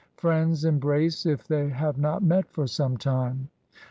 Friends 0.17 0.65
embrace 0.65 1.27
if 1.27 1.47
they 1.47 1.69
have 1.69 1.99
not 1.99 2.23
met 2.23 2.49
for 2.49 2.65
some 2.65 2.97
time. 2.97 3.49